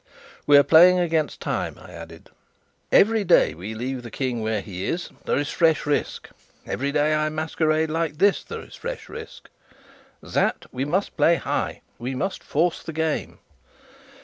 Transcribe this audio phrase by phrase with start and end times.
[0.47, 2.31] "We're playing against time," I added.
[2.91, 6.29] "Every day we leave the King where he is there is fresh risk.
[6.65, 9.47] Every day I masquerade like this, there is fresh risk.
[10.25, 13.37] Sapt, we must play high; we must force the game."